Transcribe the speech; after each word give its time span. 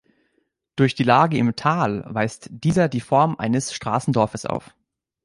Durch 0.77 0.95
die 0.95 1.03
Lage 1.03 1.37
im 1.37 1.55
Tal 1.55 2.03
weist 2.11 2.47
dieser 2.49 2.89
die 2.89 3.01
Form 3.01 3.35
eines 3.37 3.71
Straßendorfes 3.71 4.47
auf. 4.47 4.73